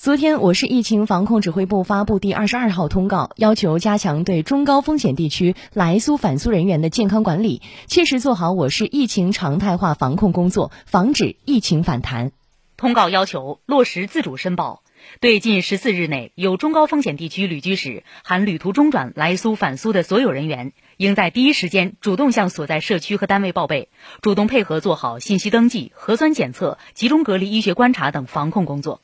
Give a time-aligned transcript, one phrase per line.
[0.00, 12.30] 昨天，我市疫情防控指挥部发布第二十二号通告，要求加强对中高风险地区来苏返苏人员的健康管理，切实做好我市疫情常态化防控工作，防止疫情反弹。
[12.76, 14.84] 通告要求落实自主申报，
[15.18, 23.88] 对近十四日内有中高风险地区旅居史含旅途中转来苏返苏的所有人员，应在第一时间主动向所在社区和单位报备，
[24.22, 29.00] 主动配合做好信息登记、核酸检测、集中隔离医学观察等防控工作。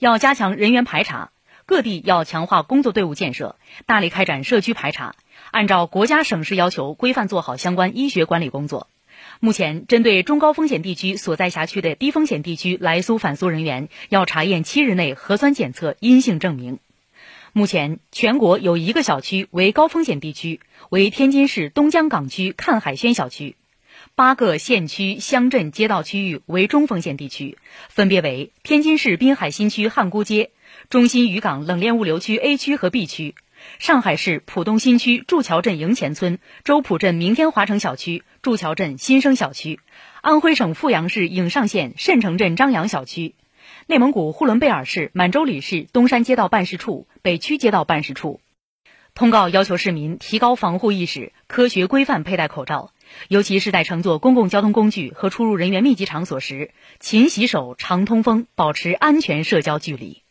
[0.00, 1.30] 要加强人员排查，
[1.66, 5.14] 各地要强化工作队伍建设，大力开展社区排查，
[5.50, 8.88] 按照国家省市要求规范做好相关医学管理工作。
[9.40, 16.78] 目前，针对中高风险地区所在辖区的低风险地区来苏返苏人员，要查验七日内核酸检测阴性证明。
[17.52, 23.56] 目前，全国有一个小区为高风险地区，为天津市东江港区看海轩小区。
[24.14, 27.58] 八个县区、乡镇、街道区域为中风险地区，
[27.88, 30.50] 分别为天津市滨海新区汉沽街、
[30.88, 33.34] 中心渔港冷链物流区 A 区和 B 区，
[33.78, 39.80] 上海市浦东新区祝桥镇营前村、周浦镇明天华城小区、祝桥镇新生小区，
[40.20, 43.34] 安徽省阜阳市颍上县慎城镇张杨小区，
[43.86, 48.40] 内蒙古呼伦贝尔市满洲里市东山街道办事处、北区街道办事处。
[49.12, 52.92] 通告要求市民提高防护意识，科学规范佩戴口罩。
[53.28, 60.22] 尤其是在乘坐公共交通工具和出入人员密集场所时，勤洗手、常通风，保持安全社交距离。